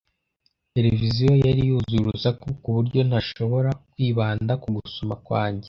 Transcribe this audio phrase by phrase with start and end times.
[0.73, 5.59] Televiziyo yari yuzuye urusaku ku buryo ntashobora kwibanda ku gusoma kwanjye.